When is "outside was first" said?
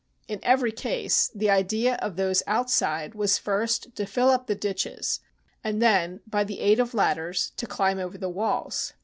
2.47-3.95